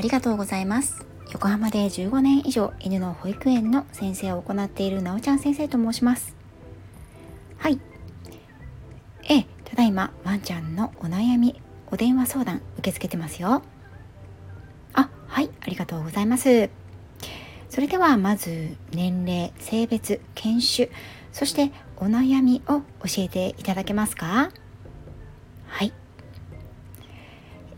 [0.00, 1.04] ありがとうございます。
[1.30, 6.34] 横浜で15年以上犬の保育園の先生を行っているなおちゃん先生と申します。
[7.58, 7.78] はい。
[9.28, 11.60] えただいまワンちゃんのお悩み
[11.92, 13.62] お電話相談受け付けてますよ。
[14.94, 16.70] あはいありがとうございます。
[17.68, 20.88] それではまず年齢性別犬種
[21.30, 22.84] そしてお悩みを教
[23.18, 24.50] えていただけますか？
[25.66, 25.92] はい。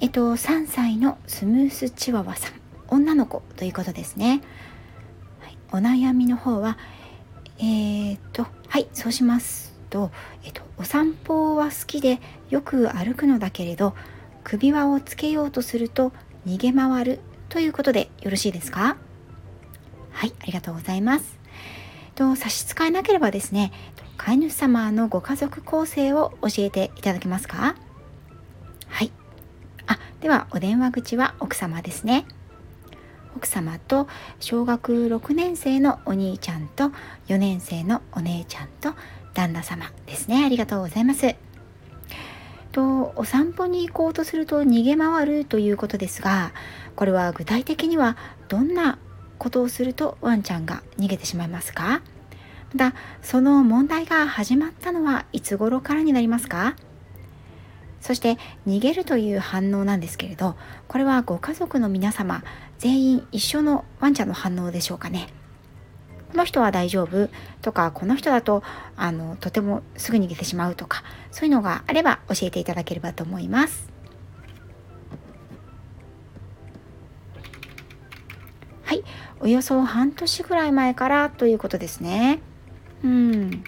[0.02, 2.52] えっと3歳のスムースチワワさん
[2.88, 4.43] 女の子ということですね、
[5.41, 6.77] はい、お悩みの方は
[7.59, 10.10] えー、っとはいそうしますと、
[10.43, 12.20] えっと、お散歩は好きで
[12.51, 13.95] よく歩くのだけれど
[14.43, 16.12] 首輪をつけようとすると
[16.46, 18.96] 逃げ回るということでよろしいですか？
[20.10, 21.38] はいありがとうございます。
[22.16, 23.73] と差し支えなければですね
[24.16, 27.77] 飼い主様のご家族構成を教えていただけますか？
[29.93, 32.24] あではお電話口は奥様ですね。
[33.37, 34.09] 奥様と
[34.40, 36.90] 小学6年生のお兄ちゃんと
[37.29, 38.95] 4年生のお姉ちゃんと
[39.32, 40.45] 旦那様ですね。
[40.45, 41.34] ありがとうございます。
[42.73, 46.52] とお散歩に行こうとすると逃げ回るということですが
[46.96, 48.16] これは具体的には
[48.49, 48.99] どんな
[49.37, 52.01] ことをするとワンちゃんが逃げてしまいますか？
[52.74, 56.74] またその問題が始まったのはいつ頃からになりますか？
[58.03, 58.37] そして
[58.67, 60.57] 逃げるという反応なんですけれど
[60.89, 62.43] これはご家族の皆様
[62.79, 65.28] 全員一緒のワンちゃんの反応でしょうかね。
[66.33, 67.28] この人は大丈夫
[67.61, 68.62] とかこの人だと
[68.97, 73.93] あのとてもすぐ逃げてしまうとかそういうのがあれば教えていただければと思います。
[78.84, 79.05] はい。
[79.41, 82.41] およそ半年ぐらい前からということですね。
[83.05, 83.65] うん。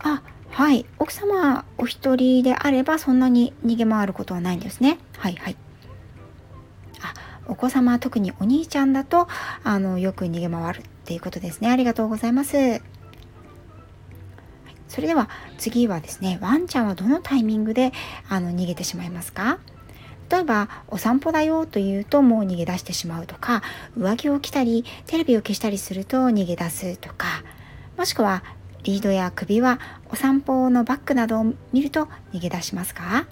[0.00, 0.22] あ
[0.58, 0.86] はい。
[0.98, 4.98] 奥様お一人であればそんなに逃げ回ることはないんですね。
[5.16, 5.56] はいはい。
[7.00, 7.14] あ
[7.46, 9.28] お子様特にお兄ちゃんだと
[9.62, 11.70] あのよく逃げ回るっていうことですね。
[11.70, 12.82] ありがとうございます。
[14.88, 17.92] それでは次はですねワンちゃんはどのタイミングで
[18.28, 19.60] あの逃げてしまいますか？
[20.28, 23.62] 例えばお散歩だよと言うともう逃げ出してしまうとか
[23.96, 27.44] 上着を着たりテレビを消したりすると逃げ出すとか
[27.96, 28.42] もしくは
[28.88, 29.78] リードや首輪
[30.10, 31.44] お散歩のバッグなどを
[31.74, 33.26] 見ると逃げ出しますか？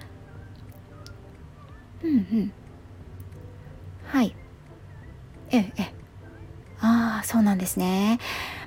[2.05, 2.53] うんうん。
[4.05, 4.37] はい。
[5.51, 5.95] ええ
[6.79, 8.19] ああそうなんですね。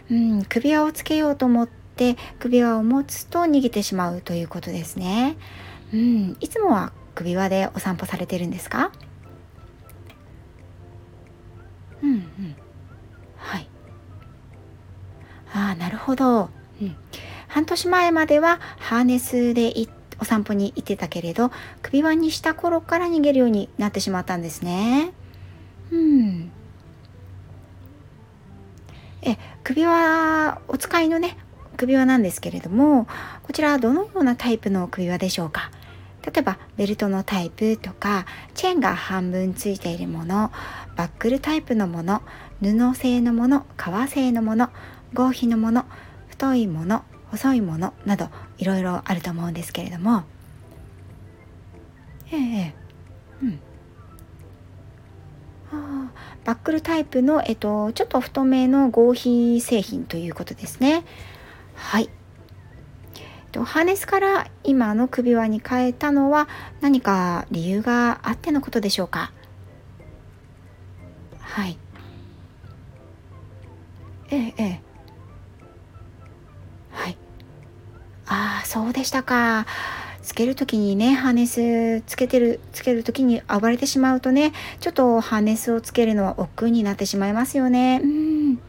[0.10, 5.38] うん首輪をつけようと思って首輪を持つと逃げてしまうということですね。
[5.94, 8.92] うんいつもは首輪でお散歩されてるんですか？
[12.02, 12.56] うんうん。
[13.38, 13.70] はい。
[15.54, 16.50] ああなるほど。
[16.82, 16.96] うん、
[17.48, 19.74] 半年前まではハーネスで
[20.20, 21.52] お散歩に行ってたけれど
[21.82, 25.12] 首輪にした頃から逃げるようになってしまったんですね。
[25.92, 26.52] うん、
[29.22, 31.38] え首輪お使いのね
[31.78, 33.08] 首輪なんですけれども
[33.44, 35.72] こちらはどのようなタイプの首輪でしょうか？
[36.22, 40.52] 例えばベルトのタイプとかチェーンが半分ついているもの
[40.98, 42.22] バックルタイプのもの
[42.62, 44.70] 布製のもの革製のもの
[45.14, 45.86] 合皮のもの
[46.40, 50.24] 太いもの細いものなどいろいろあると思うんですけれども。
[52.32, 52.76] ええ
[53.44, 53.60] うん。
[55.74, 56.12] あ
[56.46, 61.04] バックルタイプの、えっと、ちょっと太めの合皮製品ということですね。
[61.76, 62.10] はい。
[63.52, 66.48] とハーネスから今の首輪に変えたのは
[66.80, 69.34] 何か理由があってのことでしょうか？
[71.42, 71.78] はい。
[74.32, 74.89] ええええ。
[78.30, 79.66] ああそうでしたか。
[80.22, 88.00] つける時にねハーネスつけてるつける時に暴れてしまうとねちょっとハーネスをつけるのは億劫になってしまいますよね。
[88.04, 88.60] うん。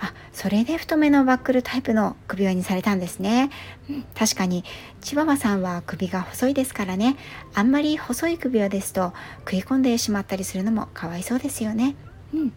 [0.00, 3.48] あそれで太めのバックルタイプの首輪にされたんですね、
[3.88, 4.64] うん、確かに
[5.00, 7.16] チワワさんは首が細いですからね。
[7.54, 11.94] あんまり細い首輪ですと食い込んでしまったりするのもかわいそうですよね。
[12.34, 12.52] うん。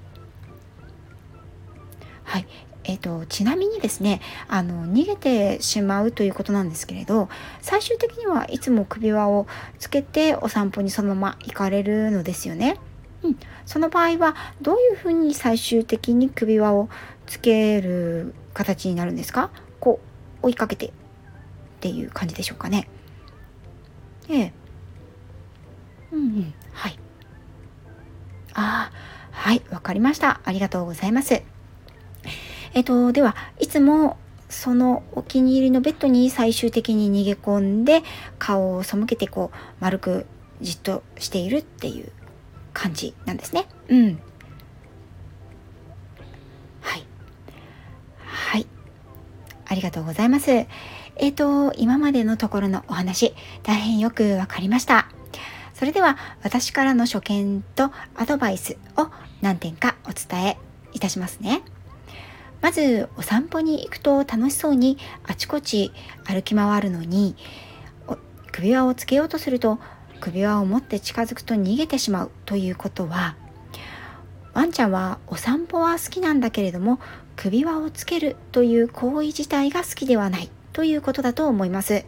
[2.23, 2.47] はい、
[2.89, 7.27] えーと、ちなみにですねあの逃げてしまうということなんですけれど
[7.61, 9.45] 最終的にはいつも首輪を
[9.77, 12.77] つけてお散歩にそのまま行かれるのですよね。
[13.23, 16.87] うん、その場合はどういうふうに最終的に首輪を
[17.25, 19.49] つける形になるんですか？
[19.79, 19.99] こ
[20.43, 20.91] う追いかけてっ
[21.81, 22.87] ていう感じでしょうかね。
[24.29, 24.53] ええ。
[26.11, 26.53] うんうん。
[26.73, 26.99] はい。
[28.53, 28.97] ああ、
[29.31, 30.41] はい、わかりました。
[30.45, 31.41] ありがとうございます。
[32.73, 34.17] えっと、では、いつも
[34.49, 38.03] そのお気に入りのベッドに最終的に逃げ込んで
[38.39, 40.25] 顔を背けてこう丸く
[40.61, 42.11] じっとしているっていう
[42.73, 43.67] 感じなんですね。
[43.89, 44.19] うん。
[46.81, 47.03] はい。
[48.17, 48.67] はい。
[49.65, 50.51] ありがとうございます。
[50.51, 55.09] えっ、ー、と、今までのところのお話、大変よくわかりました。
[55.73, 59.09] それでは私からの所見とアドバイスを
[59.41, 60.57] 何点かお伝え
[60.93, 61.61] いたしますね。
[62.61, 65.91] まずお散歩に行くと楽しそうにあちこち
[66.25, 67.35] 歩き回るのに
[68.51, 69.79] 首輪をつけようとすると
[70.19, 73.35] 首輪を持って近づくと逃げてしまうということは
[74.53, 76.99] ワンちゃんはお散歩は好きなんだけれども
[77.35, 82.05] 首輪をつけるという行為自体が好きではないということだと思います。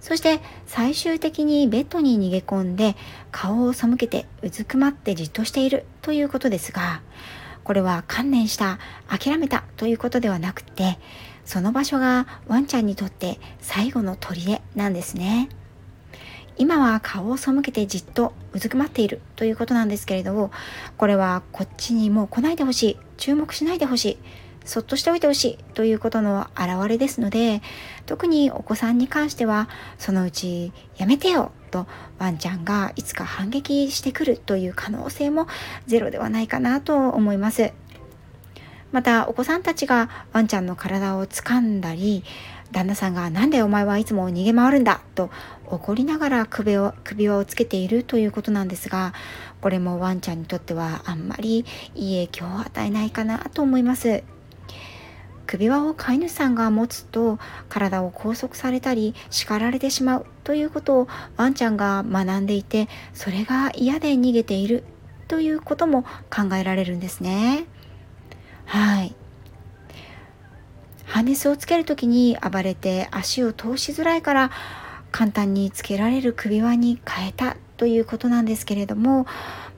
[0.00, 2.96] そして最終的にベッドに逃げ込んで
[3.30, 7.02] 顔を背けてうずくまってじっとしているということですが
[7.64, 8.78] これは観念した
[9.08, 10.98] 諦めたということではなくて
[11.44, 15.48] その場所がワンちゃんにとって最後の砦なんですね。
[16.58, 20.50] 今は顔を背けてじっとうずくまっているということなんですけれど
[20.98, 24.18] これはこっちにもう来ないでほしい注目しないでほしい
[24.64, 27.62] そっとしておいてほしいということの表れですので
[28.06, 29.68] 特にお子さんに関しては
[29.98, 31.86] そのうちやめてよと
[32.18, 35.46] ワンちゃんがいつか反撃してくるという可能性も
[35.86, 37.72] ゼロではないかなと思います
[38.92, 42.24] またお子さんたちがワンちゃんの体を掴んだり
[42.72, 45.30] 旦那さんが「何でお前はいつも逃げ回るんだ!」と
[45.66, 49.14] 怒りながら首を首輪をつけているということなんですが
[49.60, 54.24] これもワンちゃんにとってはあんまりいい影響を与えないかなと思います。
[55.46, 64.84] 首輪を飼い主さんが持つと体を拘束されたり叱られてしまうということをワンちゃんが学んでいてそれが嫌で逃げている
[65.28, 67.64] ということも考えられるんですね。
[68.66, 69.14] はい
[71.04, 74.50] ハーネスをつける時に暴れて足を通しづらいから
[75.10, 79.26] 簡単につけられる首輪に変えたということなんですけれども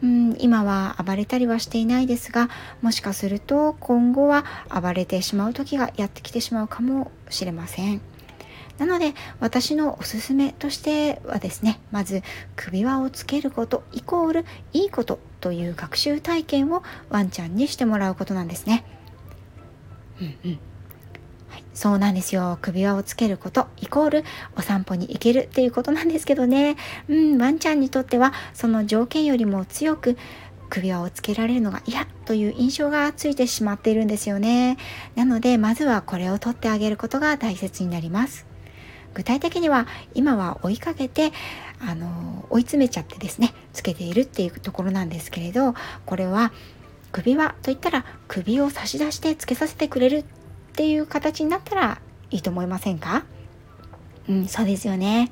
[0.04, 2.50] うん、今は暴れたりはしていないですが
[2.82, 8.02] もしかすると今後は暴れてしまう時がやってきてしまうかもしれません。
[8.76, 12.22] なので私のおすすめとしてはですねまず
[12.56, 18.84] 首輪をつけることイコールいいことという学習体験をワンちゃんにしてもらうことなんですね。
[20.20, 20.58] うんうん
[21.72, 22.58] そうなんですよ。
[22.62, 24.24] 首輪をつけることイコール
[24.56, 26.76] お散歩に行けるっていうことなんですけどね。
[27.08, 30.16] うん、ワンちゃんにとってはその条件よりも強く
[30.70, 34.76] 首輪をつけられるのが嫌という印象がついてしまっているんですよね。
[35.14, 38.46] なのでまずはこれを取ってあげることが大切になります。
[39.14, 41.32] 具体的には今は追いかけて
[41.80, 45.74] あの追い詰めちゃってですねつけているっていうところなんですけれど
[46.04, 46.52] これは
[47.12, 50.24] 首輪といったら首を差し出してつけさせてくれる
[50.74, 52.00] っていう形になったら
[52.32, 53.24] いいと思いませんか？
[54.28, 55.30] うん、そうですよね。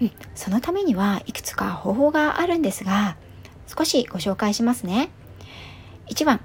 [0.00, 3.18] うん、そのためにはいくつか方法があるんですが、
[3.66, 5.10] 少しご紹介しますね。
[6.08, 6.40] 1番、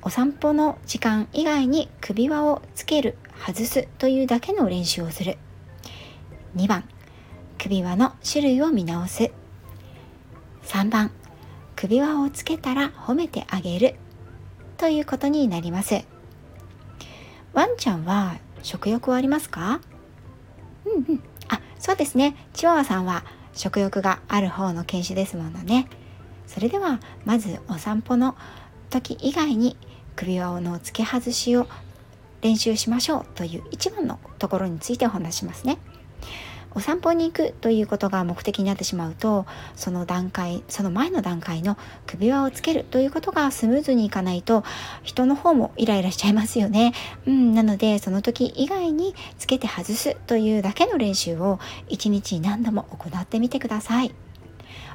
[0.00, 5.36] お散歩の時間以外に首輪をつける、外すというだけの練習をする。
[6.56, 6.88] 2番、
[7.58, 9.30] 首輪の種類を見直す。
[10.62, 11.10] 3番、
[11.74, 13.96] 首輪をつけたら褒めてあげる
[14.78, 16.06] ということになります。
[17.56, 19.80] ワンちゃんは食欲はありますか？
[20.84, 21.22] うんうん。
[21.48, 22.36] あ、そうですね。
[22.52, 25.88] チワワさんは食欲がある方の犬種ですものね。
[26.46, 28.36] それではまずお散歩の
[28.90, 29.78] 時以外に
[30.16, 31.66] 首輪の付け外しを
[32.42, 35.78] 練習しましょうという一番のところについてお話しますね。
[36.76, 44.62] お散歩に行くということが目的になってしまうとその段階その前の段階の首輪をつけるということがスムーズにいかないと
[45.02, 46.92] 人の方もイライラしちゃいますよね、
[47.26, 54.14] うん、なのでその時以外につけて外すというだけの練習を一日何度も行ってみてください。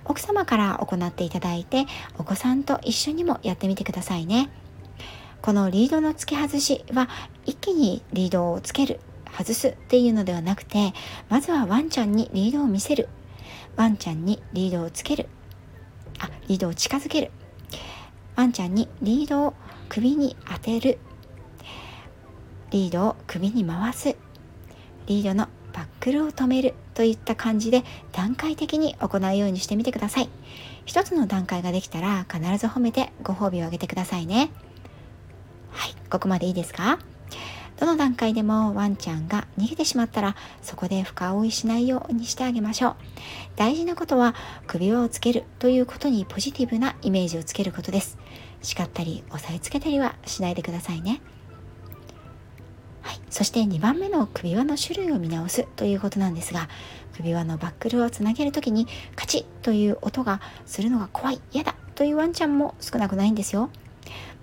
[0.06, 1.86] 奥様から行っていただいて
[2.18, 4.50] お子さんと一緒にもやってみてくださいね。
[5.42, 7.10] このリードの付け外しは
[7.46, 9.00] 一気にリードをつける
[9.38, 10.94] 外すっていうのではなくて
[11.30, 13.10] まずはワンちゃんにリードを見せる。
[13.76, 15.28] ワンちゃんにリードをつける。
[16.20, 17.32] あリードを近づける。
[18.36, 19.54] ワンちゃんにリードを
[19.90, 21.00] 首に当てる。
[22.72, 24.16] リードを首に回す。
[25.08, 26.74] リードのバックルを止める。
[26.94, 30.30] といった感じで段階的に行うようにしてみてください。
[30.86, 34.52] 一つの段階ができたら必ず褒めてご褒美をあげてくださいね。
[35.72, 37.00] はいここまでいいですか？
[37.82, 42.96] どの段階でもワンちゃんが逃げてしまったらそこで深追いしないようにしてあげましょう。
[43.56, 44.36] 大事なことは
[44.68, 48.20] 首輪をつけるということにポジティブなイメージをつけることです。
[48.62, 51.24] 叱ったり押さえつけたりはしないでくださいね。
[53.02, 53.20] はい。
[53.32, 56.70] そして2番目の首輪の種類を見直すということなんですが
[57.18, 58.86] 首輪のバックルをつなげる時に
[59.16, 63.72] カチッという音がするのが怖い嫌だというワンちゃんも少なくないんですよ。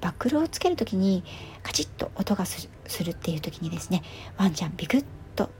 [0.00, 1.22] バックルをつける時に
[1.62, 4.02] カチッと音がするするっていう時にですね
[4.36, 5.04] ワンちゃんビクッ
[5.36, 5.50] と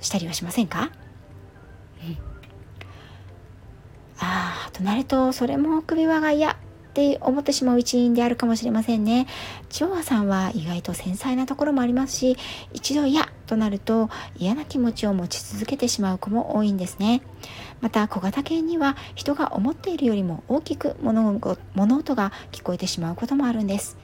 [0.00, 0.90] したりはしませんか、
[2.04, 2.18] うん、
[4.18, 6.56] ああとなるとそれも首輪が嫌
[6.90, 9.28] って思ってしまう一因であるかもしれませんね。
[9.68, 12.36] チワワさんは意外と繊細なところもありますし、
[12.72, 17.22] 一度嫌となると嫌な気持ちを持ち続けてしまう子も多いんですね。
[17.80, 23.96] また小型犬には人が思っているよりも大きく物音が聞こえてしまうこともあるんです。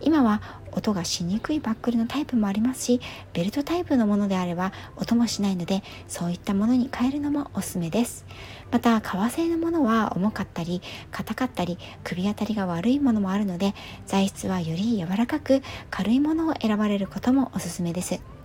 [0.00, 0.42] 今は
[0.72, 3.00] 音がしにくいバックルのタイプもありますし
[3.32, 8.24] ベルトタイプのものであれば音もしないのでそういったものに変えるのもおすすめです。
[8.70, 10.80] また革製のものは重かったり
[11.10, 13.74] 硬かったり首当たりが悪いものもあるので
[14.06, 18.39] 材質はより柔らかく軽いものを選ばれることもおすすめです。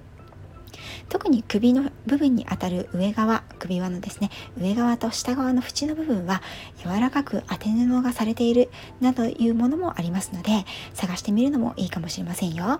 [1.10, 6.42] 特に首の部分にあたる上側首輪のですね上側と下側の縁の部分は
[6.84, 8.70] 柔らかく当て布がされている
[9.02, 12.80] などいうものもありますので探してみるのもいいかもしれませんよ。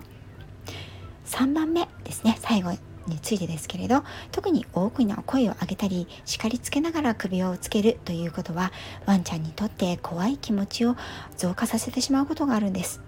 [1.26, 2.70] 3番目ですね最後
[3.08, 8.72] についてですけれど特に大きな声を上げたり叱りつけながら首輪をつけるということは
[9.06, 10.96] ワンちゃんにとって怖い気持ちを
[11.36, 13.00] 増加させてしまうことがあるんです。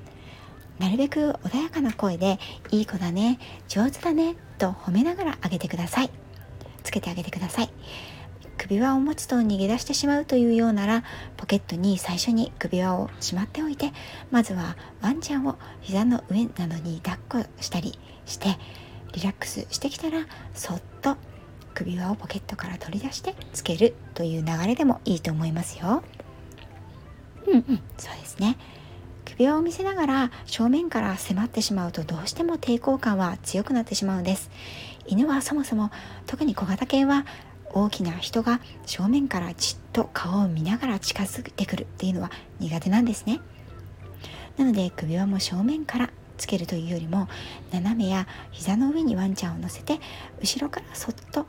[0.79, 2.39] なるべく穏やかな声で
[2.71, 6.11] 「いい子だね上手だね」と褒めながらあげてください
[6.83, 7.71] つけてあげてください
[8.59, 11.05] 首輪を持つと逃げ出してしまうというようなら
[11.37, 13.93] ポケットに最初に首輪をしまっておいて
[14.31, 18.59] まずはワンちゃんを膝の上などに抱っこしたりして
[19.13, 21.17] リラックスしてきたらそっと
[21.75, 26.03] 首輪をポケットから取り出してつけるという流れでもいいと思いますよ。
[27.47, 28.57] うんうん、そうですね。
[29.39, 34.51] 首輪を見せながら正面から迫ってしまうとどうしても抵抗感は強くなってしまうんです。
[35.07, 35.93] 犬はそもそも
[36.27, 37.25] 特に小型犬は
[37.73, 43.39] 大きな人が正面からじっと顔を見ながら近づいてくるっていうのは苦手なんですね。
[44.57, 47.29] なので首輪も正面からつけるというよりも
[47.71, 50.01] 斜めや膝の上にワンちゃんを乗せて
[50.41, 51.47] 後ろからそっと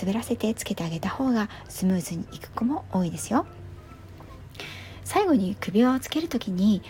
[0.00, 3.44] 滑らせてつけてあげた方がスムーズにいく子も多いですよ。
[5.04, 6.82] 最後に首輪をつける時に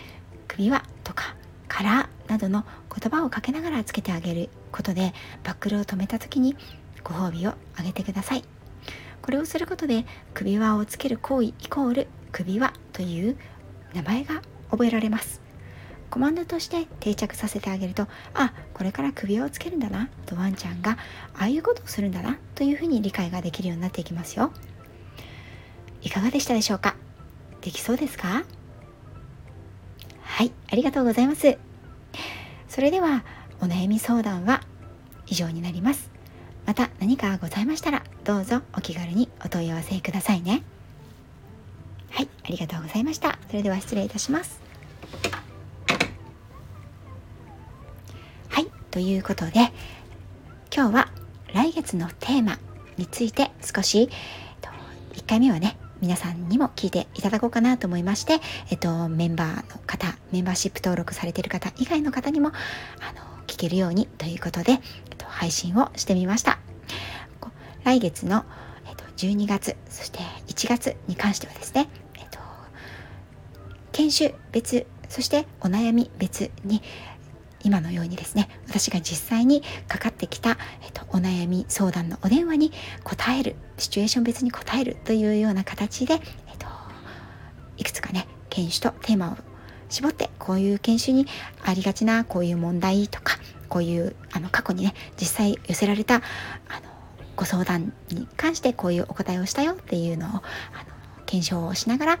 [0.47, 1.35] 首輪とか
[1.67, 5.13] カラーなどの言葉をかけながらつけてあげることで
[5.43, 6.55] バックルを止めた時に
[7.03, 8.43] ご褒美をあげてください。
[9.21, 13.37] これをすることで首輪をつける行為イコール首輪という
[13.93, 15.41] 名前が覚えられます。
[16.09, 20.97] コマンドとして定着させてあげるとあこれから首輪をつけるんだなとワンちゃんが
[21.33, 24.53] ああいうことをするんだなというふうに理解ができるようになっていきますよ。
[26.01, 26.95] いかがでしたでしょうか？
[27.59, 28.43] できそうですか？
[30.37, 31.57] はい、ありがとうございます。
[32.69, 33.25] それでは
[33.59, 34.61] お悩み相談は
[35.25, 36.11] 以上になります。
[36.67, 40.61] また何かございましたらどうぞお気軽にお問い合わせくださいね。
[42.11, 43.39] はい、ありがとうございました。
[43.47, 44.61] それでは失礼いたします。
[48.49, 49.71] はい、ということで
[50.71, 51.07] 今日は
[51.55, 52.59] 来月のテーマ
[52.97, 54.07] について少し
[55.13, 58.39] 1回目はね皆さんにも聞いていただこうかなと思いまして、
[58.69, 64.79] えっと、メンバーの方、メンバーシップ登録されている方以外の方にも、あの、聞けるようにということで、えっ
[65.17, 66.59] と、配信をしてみました。
[67.83, 68.43] 来月の、
[68.87, 72.39] えっと、12月、そして1月に関してはですね、えっと、
[73.93, 76.83] 研修別、そしてお悩み別に、
[77.63, 82.71] 今のようにですね私が実際にかかってきた、えっと、お悩み相談のお電話に
[83.03, 86.21] 答えるシチュエーション別に答えるというような形で、えっ
[86.57, 86.67] と、
[87.77, 89.37] いくつかね研修とテーマを
[89.89, 91.27] 絞ってこういう研修に
[91.63, 93.37] ありがちなこういう問題とか
[93.69, 96.23] こういうあの過去にね実際寄せられたあの
[97.35, 100.41] ご相談に関してこういうお答えをしたよっていうのをあの
[101.25, 102.19] 検証をしながら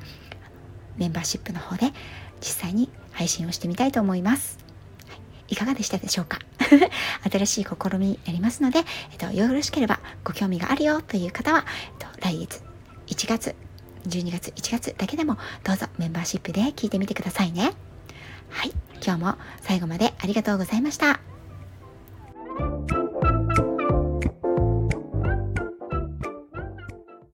[0.97, 1.91] メンバーシップの方で
[2.39, 4.66] 実際に配信をしてみたいと思います。
[5.47, 6.39] いかがでしたでしょうか？
[7.29, 8.79] 新しい試みになりますので、
[9.11, 11.65] えっと、よろしければご興味があるよという方は、
[11.99, 12.61] えっと、来月
[13.07, 13.55] 1月
[14.07, 17.73] 12月1月だけでもどうぞメンバーシップで聞いてみてくださいね。
[18.49, 18.73] はい。
[19.05, 21.36] 今日も最後までありがとうございました。